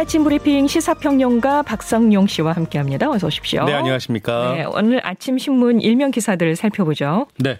[0.00, 3.10] 아침 브리핑 시사평론가 박성용 씨와 함께합니다.
[3.10, 3.64] 어서 오십시오.
[3.66, 4.54] 네, 안녕하십니까.
[4.54, 7.26] 네, 오늘 아침 신문 일면 기사들을 살펴보죠.
[7.36, 7.58] 네.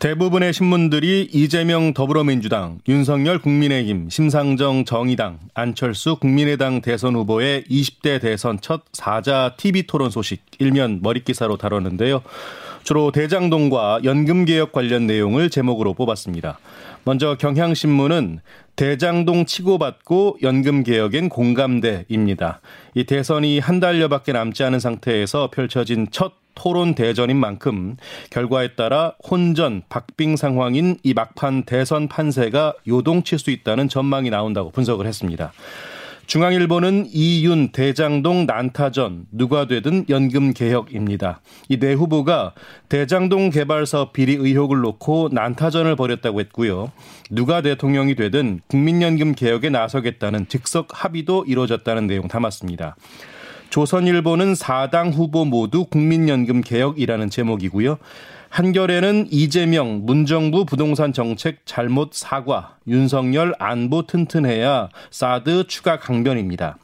[0.00, 8.82] 대부분의 신문들이 이재명 더불어민주당, 윤석열 국민의힘, 심상정 정의당, 안철수 국민의당 대선 후보의 20대 대선 첫
[8.92, 12.22] 사자 TV 토론 소식 일면 머릿기사로 다뤘는데요.
[12.82, 16.58] 주로 대장동과 연금개혁 관련 내용을 제목으로 뽑았습니다.
[17.04, 18.40] 먼저 경향신문은
[18.76, 22.60] 대장동 치고받고 연금개혁엔 공감대입니다.
[22.94, 27.96] 이 대선이 한 달여밖에 남지 않은 상태에서 펼쳐진 첫 토론 대전인 만큼
[28.30, 35.06] 결과에 따라 혼전, 박빙 상황인 이 막판 대선 판세가 요동칠 수 있다는 전망이 나온다고 분석을
[35.06, 35.52] 했습니다.
[36.28, 41.40] 중앙일보는 이윤 대장동 난타전 누가 되든 연금 개혁입니다.
[41.70, 42.52] 이 네 후보가
[42.90, 46.92] 대장동 개발 사업 비리 의혹을 놓고 난타전을 벌였다고 했고요.
[47.30, 52.96] 누가 대통령이 되든 국민연금 개혁에 나서겠다는 즉석 합의도 이루어졌다는 내용 담았습니다.
[53.70, 57.98] 조선일보는 4당 후보 모두 국민연금 개혁이라는 제목이고요.
[58.50, 66.78] 한겨레는 이재명 문정부 부동산 정책 잘못 사과, 윤석열 안보 튼튼해야 사드 추가 강변입니다.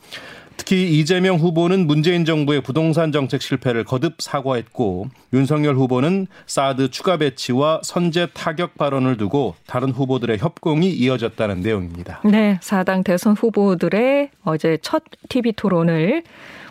[0.65, 7.83] 특히 이재명 후보는 문재인 정부의 부동산 정책 실패를 거듭 사과했고 윤석열 후보는 사드 추가 배치와
[7.85, 12.23] 선제 타격 발언을 두고 다른 후보들의 협공이 이어졌다는 내용입니다.
[12.25, 16.23] 네, 4당 대선 후보들의 어제 첫 TV 토론을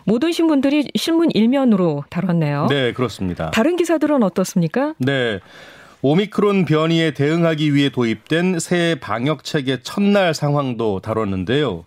[0.02, 2.66] 모든 신문들이 신문 일면으로 다뤘네요.
[2.68, 3.52] 네, 그렇습니다.
[3.52, 4.94] 다른 기사들은 어떻습니까?
[4.98, 5.38] 네.
[6.02, 11.86] 오미크론 변이에 대응하기 위해 도입된 새 방역 체계 첫날 상황도 다뤘는데요.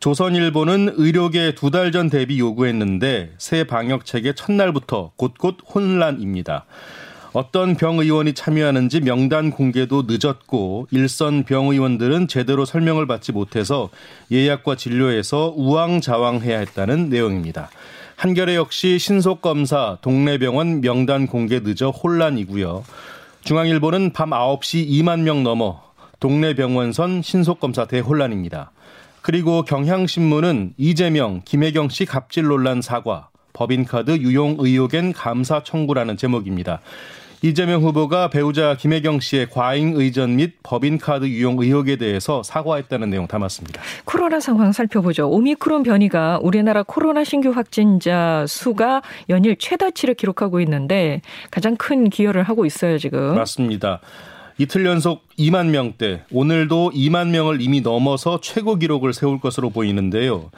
[0.00, 6.66] 조선일보는 의료계 두 달 전 대비 요구했는데 새 방역 체계 첫날부터 곳곳 혼란입니다.
[7.32, 13.90] 어떤 병 의원이 참여하는지 명단 공개도 늦었고 일선 병 의원들은 제대로 설명을 받지 못해서
[14.32, 17.68] 예약과 진료에서 우왕좌왕해야 했다는 내용입니다.
[18.16, 22.84] 한겨레 역시 신속 검사 동네 병원 명단 공개 늦어 혼란이고요.
[23.44, 25.82] 중앙일보는 밤 9시 2만 명 넘어
[26.18, 28.70] 동네 병원선 신속 검사 대혼란입니다.
[29.26, 36.78] 그리고 경향신문은 이재명, 김혜경 씨 갑질 논란 사과, 법인카드 유용 의혹엔 감사 청구라는 제목입니다.
[37.42, 43.82] 이재명 후보가 배우자 김혜경 씨의 과잉 의전 및 법인카드 유용 의혹에 대해서 사과했다는 내용 담았습니다.
[44.04, 45.28] 코로나 상황 살펴보죠.
[45.28, 51.20] 오미크론 변이가 우리나라 코로나 신규 확진자 수가 연일 최다치를 기록하고 있는데
[51.50, 53.34] 가장 큰 기여를 하고 있어요, 지금.
[53.34, 54.00] 맞습니다.
[54.58, 60.50] 이틀 연속 2만 명대, 오늘도 2만 명을 이미 넘어서 최고 기록을 세울 것으로 보이는데요.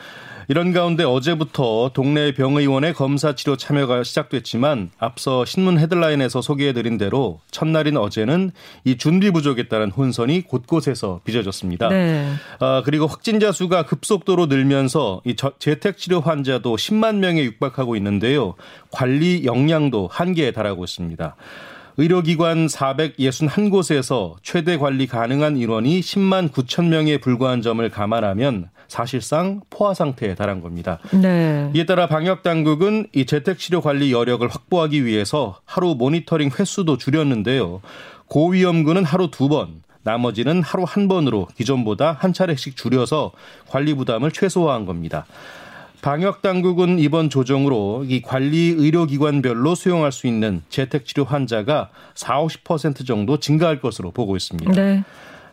[0.46, 7.96] 이런 가운데 어제부터 동네 병의원의 검사 치료 참여가 시작됐지만 앞서 신문 헤드라인에서 소개해드린 대로 첫날인
[7.96, 8.52] 어제는
[8.84, 11.88] 이 준비 부족에 따른 혼선이 곳곳에서 빚어졌습니다.
[11.88, 12.32] 네.
[12.60, 18.54] 아, 그리고 확진자 수가 급속도로 늘면서 이 재택 치료 환자도 10만 명에 육박하고 있는데요.
[18.90, 21.36] 관리 역량도 한계에 달하고 있습니다.
[22.00, 30.36] 의료기관 461곳에서 최대 관리 가능한 인원이 10만 9천 명에 불과한 점을 감안하면 사실상 포화 상태에
[30.36, 31.00] 달한 겁니다.
[31.10, 31.68] 네.
[31.74, 37.80] 이에 따라 방역 당국은 이 재택 치료 관리 여력을 확보하기 위해서 하루 모니터링 횟수도 줄였는데요.
[38.28, 43.32] 고위험군은 하루 두 번, 나머지는 하루 한 번으로 기존보다 한 차례씩 줄여서
[43.66, 45.26] 관리 부담을 최소화한 겁니다.
[46.00, 53.06] 방역 당국은 이번 조정으로 이 관리 의료기관별로 수용할 수 있는 재택 치료 환자가 4, 50%
[53.06, 54.72] 정도 증가할 것으로 보고 있습니다.
[54.72, 55.02] 네.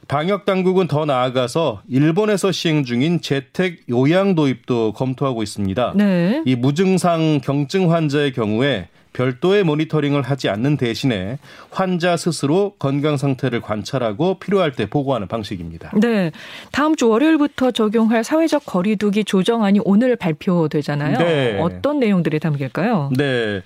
[0.08, 5.94] 방역 당국은 더 나아가서 일본에서 시행 중인 재택 요양 도입도 검토하고 있습니다.
[5.96, 6.44] 네.
[6.46, 11.40] 이 무증상 경증 환자의 경우에 별도의 모니터링을 하지 않는 대신에
[11.72, 15.92] 환자 스스로 건강 상태를 관찰하고 필요할 때 보고하는 방식입니다.
[15.96, 16.32] 네.
[16.72, 21.18] 다음 주 월요일부터 적용할 사회적 거리두기 조정안이 오늘 발표되잖아요.
[21.18, 21.60] 네.
[21.62, 23.12] 어떤 내용들이 담길까요?
[23.16, 23.62] 네.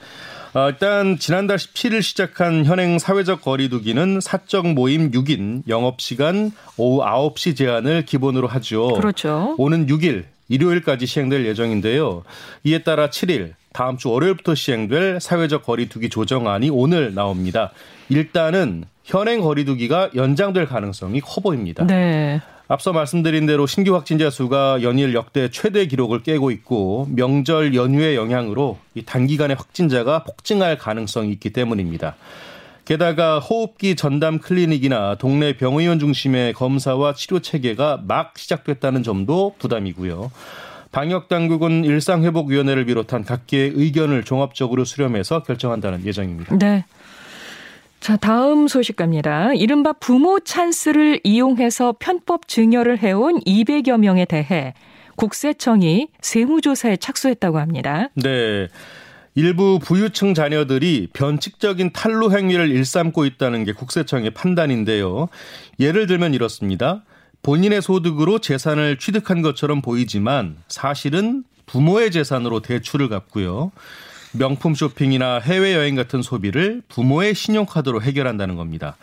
[0.53, 8.05] 어, 일단 지난달 17일 시작한 현행 사회적 거리두기는 사적 모임 6인 영업시간 오후 9시 제한을
[8.05, 8.93] 기본으로 하죠.
[8.93, 9.55] 그렇죠.
[9.57, 12.23] 오는 6일 일요일까지 시행될 예정인데요.
[12.63, 17.71] 이에 따라 7일 다음 주 월요일부터 시행될 사회적 거리두기 조정안이 오늘 나옵니다.
[18.09, 21.87] 일단은 현행 거리두기가 연장될 가능성이 커 보입니다.
[21.87, 22.41] 네.
[22.67, 28.77] 앞서 말씀드린 대로 신규 확진자 수가 연일 역대 최대 기록을 깨고 있고 명절 연휴의 영향으로
[28.95, 32.17] 이 단기간에 확진자가 폭증할 가능성이 있기 때문입니다.
[32.83, 40.31] 게다가 호흡기 전담 클리닉이나 동네 병의원 중심의 검사와 치료 체계가 막 시작됐다는 점도 부담이고요.
[40.91, 46.57] 방역 당국은 일상회복위원회를 비롯한 각계의 의견을 종합적으로 수렴해서 결정한다는 예정입니다.
[46.57, 46.85] 네.
[47.99, 49.53] 자, 다음 소식 갑니다.
[49.53, 54.73] 이른바 부모 찬스를 이용해서 편법 증여를 해온 200여 명에 대해
[55.15, 58.09] 국세청이 세무조사에 착수했다고 합니다.
[58.15, 58.67] 네.
[59.35, 65.27] 일부 부유층 자녀들이 변칙적인 탈루 행위를 일삼고 있다는 게 국세청의 판단인데요.
[65.79, 67.03] 예를 들면 이렇습니다.
[67.41, 73.71] 본인의 소득으로 재산을 취득한 것처럼 보이지만 사실은 부모의 재산으로 대출을 갚고요.
[74.31, 78.95] 명품 쇼핑이나 해외여행 같은 소비를 부모의 신용카드로 해결한다는 겁니다.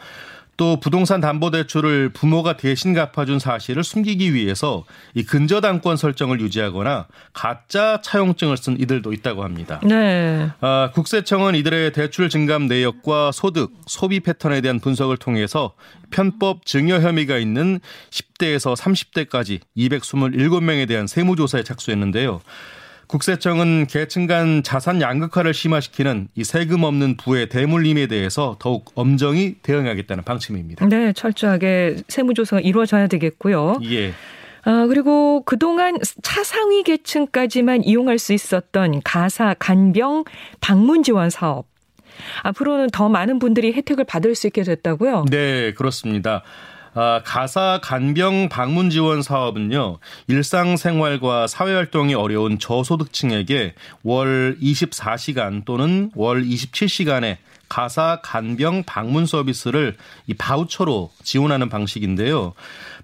[0.56, 8.56] 또 부동산 담보대출을 부모가 대신 갚아준 사실을 숨기기 위해서 이 근저당권 설정을 유지하거나 가짜 차용증을
[8.56, 9.81] 쓴 이들도 있다고 합니다.
[9.85, 10.50] 네.
[10.61, 15.75] 아, 국세청은 이들의 대출 증감 내역과 소득, 소비 패턴에 대한 분석을 통해서
[16.11, 17.81] 편법 증여 혐의가 있는
[18.11, 22.41] 10대에서 30대까지 227명에 대한 세무조사에 착수했는데요.
[23.06, 30.25] 국세청은 계층 간 자산 양극화를 심화시키는 이 세금 없는 부의 대물림에 대해서 더욱 엄정히 대응하겠다는
[30.25, 30.87] 방침입니다.
[30.87, 33.81] 네, 철저하게 세무조사가 이루어져야 되겠고요.
[33.85, 34.12] 예.
[34.64, 40.25] 아, 그리고 그동안 차상위 계층까지만 이용할 수 있었던 가사 간병
[40.61, 41.67] 방문 지원 사업.
[42.43, 45.26] 앞으로는 더 많은 분들이 혜택을 받을 수 있게 됐다고요?
[45.31, 46.43] 네, 그렇습니다.
[46.98, 49.98] 아, 가사 간병 방문 지원 사업은요,
[50.28, 57.37] 일상생활과 사회활동이 어려운 저소득층에게 월 24시간 또는 월 27시간의
[57.68, 59.96] 가사 간병 방문 서비스를
[60.26, 62.54] 이 바우처로 지원하는 방식인데요.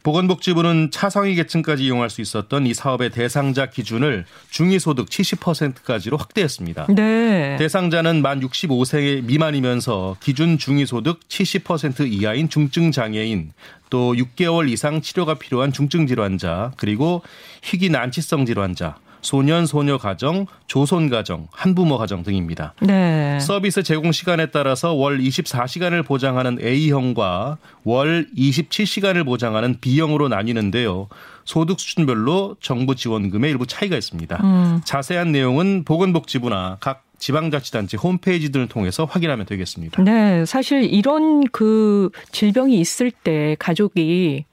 [0.03, 6.87] 보건복지부는 차상위 계층까지 이용할 수 있었던 이 사업의 대상자 기준을 중위소득 70%까지로 확대했습니다.
[6.95, 7.57] 네.
[7.57, 13.53] 대상자는 만 65세 미만이면서 기준 중위소득 70% 이하인 중증장애인,
[13.91, 17.23] 또 6개월 이상 치료가 필요한 중증 질환자, 그리고
[17.63, 22.75] 희귀 난치성 질환자, 소년 소녀 가정, 조손 가정, 한부모 가정 등입니다.
[22.83, 23.39] 네.
[23.41, 31.09] 서비스 제공 시간에 따라서 월 24시간을 보장하는 A형과 월 27시간을 보장하는 B형으로 나뉘는데요.
[31.45, 34.37] 소득 수준별로 정부 지원금의 일부 차이가 있습니다.
[34.43, 34.81] 음.
[34.85, 40.03] 자세한 내용은 보건복지부나 각 지방자치단체 홈페이지 등을 통해서 확인하면 되겠습니다.
[40.03, 44.45] 네, 사실 이런 그 질병이 있을 때 가족이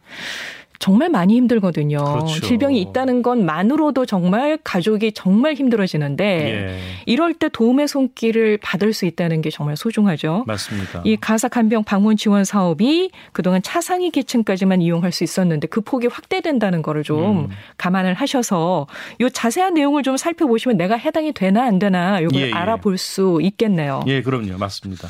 [0.80, 1.98] 정말 많이 힘들거든요.
[1.98, 2.40] 그렇죠.
[2.40, 6.80] 질병이 있다는 것만으로도 정말 가족이 정말 힘들어지는데 예.
[7.06, 10.46] 이럴 때 도움의 손길을 받을 수 있다는 게 정말 소중하죠.
[10.48, 11.02] 맞습니다.
[11.04, 16.82] 이 가사 간병 방문 지원 사업이 그동안 차상위 계층까지만 이용할 수 있었는데 그 폭이 확대된다는
[16.82, 17.50] 거를 좀 음.
[17.78, 18.88] 감안을 하셔서
[19.20, 22.54] 요 자세한 내용을 좀 살펴보시면 내가 해당이 되나 안 되나 요걸 예, 예.
[22.54, 24.02] 알아볼 수 있겠네요.
[24.08, 24.58] 예, 그럼요.
[24.58, 25.10] 맞습니다.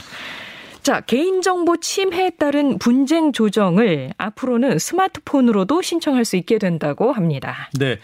[0.81, 7.69] 자, 개인정보 침해에 따른 분쟁 조정을 앞으로는 스마트폰으로도 신청할 수 있게 된다고 합니다.
[7.77, 7.99] 네.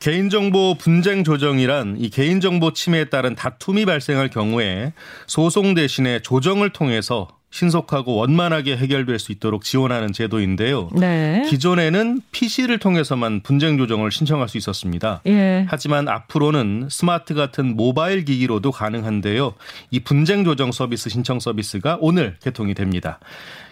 [0.00, 4.92] 개인정보 분쟁 조정이란 이 개인정보 침해에 따른 다툼이 발생할 경우에
[5.26, 10.90] 소송 대신에 조정을 통해서 신속하고 원만하게 해결될 수 있도록 지원하는 제도인데요.
[10.92, 11.46] 네.
[11.48, 15.20] 기존에는 PC를 통해서만 분쟁 조정을 신청할 수 있었습니다.
[15.28, 15.64] 예.
[15.68, 19.54] 하지만 앞으로는 스마트 같은 모바일 기기로도 가능한데요.
[19.92, 23.20] 이 분쟁 조정 서비스 신청 서비스가 오늘 개통이 됩니다.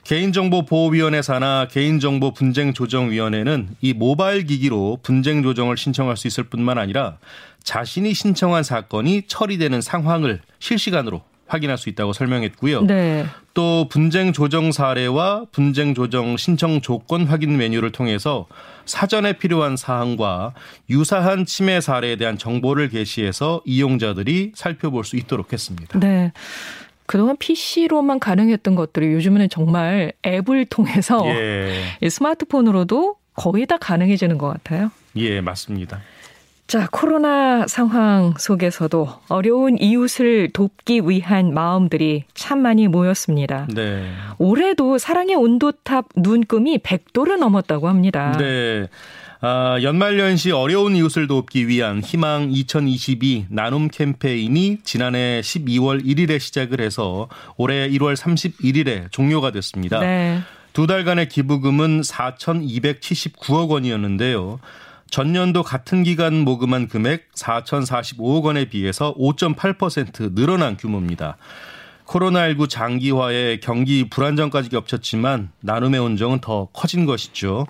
[0.04, 7.18] 개인정보보호위원회 산하 개인정보 분쟁 조정위원회는 이 모바일 기기로 분쟁 조정을 신청할 수 있을 뿐만 아니라
[7.64, 12.82] 자신이 신청한 사건이 처리되는 상황을 실시간으로 확인할 수 있다고 설명했고요.
[12.86, 13.26] 네.
[13.52, 18.46] 또 분쟁 조정 사례와 분쟁 조정 신청 조건 확인 메뉴를 통해서
[18.86, 20.54] 사전에 필요한 사항과
[20.88, 25.98] 유사한 침해 사례에 대한 정보를 게시해서 이용자들이 살펴볼 수 있도록 했습니다.
[26.00, 26.32] 네.
[27.04, 32.08] 그동안 PC로만 가능했던 것들이 요즘에는 정말 앱을 통해서 예.
[32.08, 34.90] 스마트폰으로도 거의 다 가능해지는 것 같아요.
[35.16, 36.00] 예, 맞습니다.
[36.72, 43.66] 자, 코로나 상황 속에서도 어려운 이웃을 돕기 위한 마음들이 참 많이 모였습니다.
[43.74, 44.10] 네.
[44.38, 48.34] 올해도 사랑의 온도탑 눈금이 100도를 넘었다고 합니다.
[48.38, 48.88] 네.
[49.42, 57.28] 아, 연말연시 어려운 이웃을 돕기 위한 희망 2022 나눔 캠페인이 지난해 12월 1일에 시작을 해서
[57.58, 60.00] 올해 1월 31일에 종료가 됐습니다.
[60.00, 60.40] 네.
[60.72, 64.58] 두 달간의 기부금은 4,279억 원이었는데요.
[65.12, 71.36] 전년도 같은 기간 모금한 금액 4,045억 원에 비해서 5.8% 늘어난 규모입니다.
[72.06, 77.66] 코로나19 장기화에 경기 불안정까지 겹쳤지만 나눔의 온정은 더 커진 것이죠.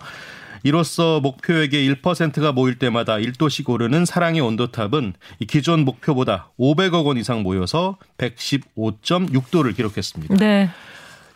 [0.63, 5.15] 이로써 목표액의 1%가 모일 때마다 1도씩 오르는 사랑의 온도탑은
[5.49, 10.37] 기존 목표보다 500억 원 이상 모여서 115.6도를 기록했습니다.
[10.37, 10.71] 네.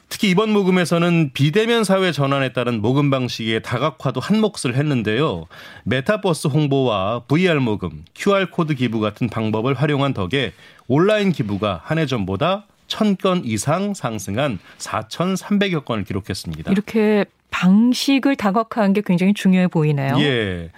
[0.08, 5.46] 특히 이번 모금에서는 비대면 사회 전환에 따른 모금 방식의 다각화도 한 몫을 했는데요.
[5.84, 10.52] 메타버스 홍보와 VR 모금, QR코드 기부 같은 방법을 활용한 덕에
[10.86, 16.70] 온라인 기부가 한 해 전보다 1000건 이상 상승한 4,300여 건을 기록했습니다.
[16.72, 20.16] 이렇게 방식을 다각화한 게 굉장히 중요해 보이네요.
[20.18, 20.70] 예.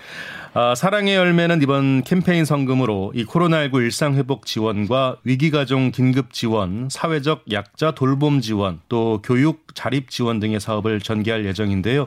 [0.54, 7.92] 아, 사랑의 열매는 이번 캠페인 성금으로 이 코로나19 일상회복 지원과 위기가정 긴급 지원, 사회적 약자
[7.92, 12.06] 돌봄 지원, 또 교육 자립 지원 등의 사업을 전개할 예정인데요.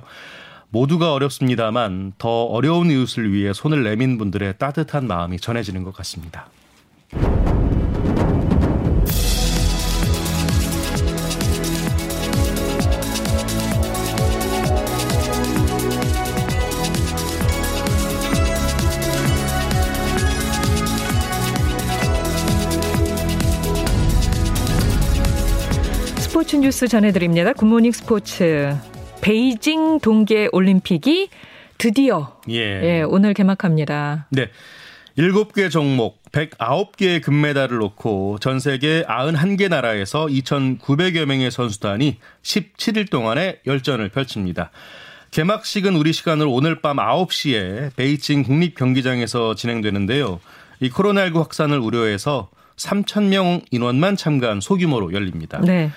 [0.69, 6.47] 모두가 어렵습니다만 더 어려운 이웃을 위해 손을 내민 분들의 따뜻한 마음이 전해지는 것 같습니다.
[26.41, 27.53] 스포츠 뉴스 전해드립니다.
[27.53, 28.75] 굿모닝 스포츠.
[29.21, 31.29] 베이징 동계 올림픽이
[31.77, 32.55] 드디어 예.
[32.57, 34.25] 예, 오늘 개막합니다.
[34.31, 34.49] 네.
[35.19, 44.09] 7개 종목 109개의 금메달을 놓고 전 세계 91개 나라에서 2,900여 명의 선수단이 17일 동안의 열전을
[44.09, 44.71] 펼칩니다.
[45.29, 50.39] 개막식은 우리 시간으로 오늘 밤 9시에 베이징 국립 경기장에서 진행되는데요.
[50.79, 55.61] 이 코로나19 확산을 우려해서 3,000명 인원만 참가한 소규모로 열립니다.
[55.63, 55.91] 네.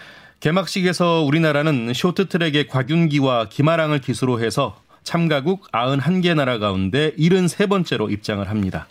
[0.44, 8.86] 개막식에서 우리나라는 쇼트트랙의 곽윤기와 김아랑을 기수로 해서 참가국 91개 나라 가운데 73번째로 입장을 합니다.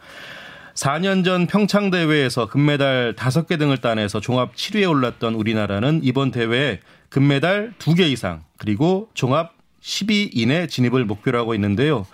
[0.74, 6.79] 4년 전 평창 대회에서 금메달 5개 등을 따내서 종합 7위에 올랐던 우리나라는 이번 대회에
[7.10, 12.07] 금메달 2개 이상 그리고 종합 10위 이내 진입을 목표로 하고 있는데요.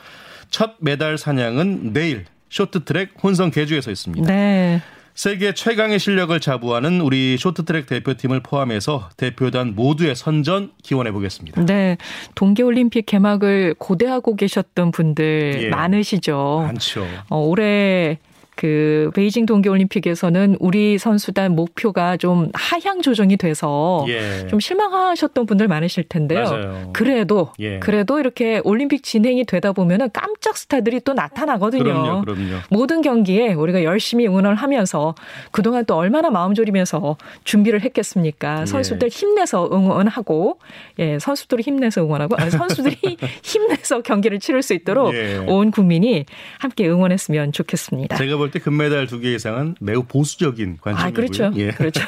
[0.49, 4.27] 첫 메달 사냥은 내일 쇼트트랙 혼성 개주에서 있습니다.
[4.29, 4.81] 네.
[5.19, 11.65] 세계 최강의 실력을 자부하는 우리 쇼트트랙 대표팀을 포함해서 대표단 모두의 선전 기원해 보겠습니다.
[11.65, 11.97] 네.
[12.35, 15.67] 동계올림픽 개막을 고대하고 계셨던 분들 예.
[15.67, 16.63] 많으시죠.
[16.65, 17.05] 많죠.
[17.27, 18.17] 어, 올해
[18.59, 24.47] 그 베이징 동계올림픽에서는 우리 선수단 목표가 좀 하향 조정이 돼서 예.
[24.47, 26.43] 좀 실망하셨던 분들 많으실 텐데요.
[26.43, 26.89] 맞아요.
[26.91, 27.79] 그래도 예.
[27.79, 31.83] 그래도 이렇게 올림픽 진행이 되다 보면은 깜짝 스타들이 또 나타나거든요.
[31.83, 32.57] 그럼요, 그럼요.
[32.69, 35.15] 모든 경기에 우리가 열심히 응원을 하면서
[35.51, 38.63] 그동안 또 얼마나 마음 졸이면서 준비를 했겠습니까?
[38.63, 38.65] 예.
[38.65, 40.59] 선수들 힘내서 응원하고
[40.99, 42.97] 예, 선수들이 힘내서 응원하고 아니, 선수들이
[43.41, 45.37] 힘내서 경기를 치를 수 있도록 예.
[45.47, 46.25] 온 국민이
[46.57, 48.17] 함께 응원했으면 좋겠습니다.
[48.17, 51.07] 제가 볼볼 때 금메달 두 개 이상은 매우 보수적인 관점이고요.
[51.07, 51.51] 아, 그렇죠.
[51.55, 51.71] 예.
[51.71, 52.01] 그렇죠.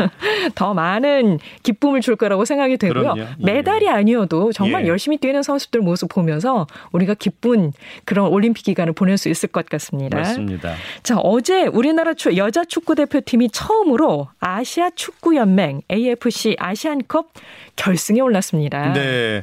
[0.54, 3.14] 더 많은 기쁨을 줄 거라고 생각이 되고요.
[3.18, 3.28] 예.
[3.38, 4.88] 메달이 아니어도 정말 예.
[4.88, 7.72] 열심히 뛰는 선수들 모습 보면서 우리가 기쁜
[8.04, 10.18] 그런 올림픽 기간을 보낼 수 있을 것 같습니다.
[10.18, 10.74] 맞습니다.
[11.02, 17.32] 자, 어제 우리나라 여자 축구 대표팀이 처음으로 아시아 축구 연맹 AFC 아시안컵
[17.76, 18.92] 결승에 올랐습니다.
[18.92, 19.42] 네.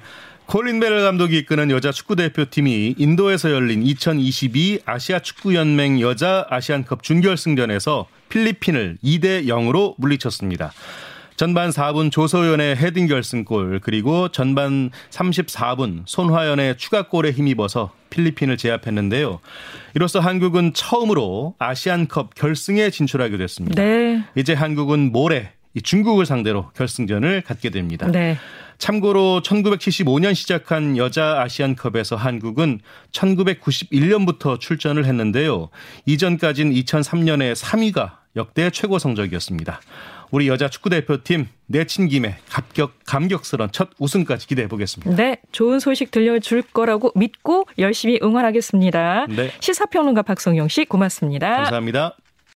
[0.52, 7.04] 콜린 벨 감독이 이끄는 여자 축구 대표팀이 인도에서 열린 2022 아시아 축구 연맹 여자 아시안컵
[7.04, 10.74] 준결승전에서 필리핀을 2대 0으로 물리쳤습니다.
[11.38, 19.40] 전반 4분 조소현의 헤딩 결승골 그리고 전반 34분 손화연의 추가골에 힘입어서 필리핀을 제압했는데요.
[19.96, 23.82] 이로써 한국은 처음으로 아시안컵 결승에 진출하게 됐습니다.
[23.82, 24.22] 네.
[24.36, 28.08] 이제 한국은 모레 중국을 상대로 결승전을 갖게 됩니다.
[28.12, 28.38] 네.
[28.82, 32.80] 참고로 1975년 시작한 여자 아시안컵에서 한국은
[33.12, 35.70] 1991년부터 출전을 했는데요.
[36.08, 39.82] 이전까진 2003년에 3위가 역대 최고 성적이었습니다.
[40.32, 45.16] 우리 여자 축구대표팀 내친 김에 감격, 감격스러운 첫 우승까지 기대해 보겠습니다.
[45.16, 49.28] 네, 좋은 소식 들려줄 거라고 믿고 열심히 응원하겠습니다.
[49.30, 49.52] 네.
[49.60, 51.56] 시사평론가 박성영 씨 고맙습니다.
[51.58, 52.16] 감사합니다.